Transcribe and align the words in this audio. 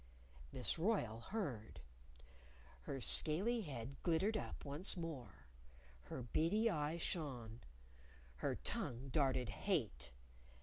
Miss 0.51 0.79
Royle 0.79 1.19
heard. 1.19 1.79
Her 2.85 3.01
scaly 3.01 3.61
head 3.61 3.97
glittered 4.01 4.35
up 4.35 4.65
once 4.65 4.97
more. 4.97 5.45
Her 6.05 6.23
beady 6.23 6.71
eyes 6.71 7.03
shone. 7.03 7.61
Her 8.37 8.55
tongue 8.55 9.09
darted 9.09 9.49
hate. 9.49 10.11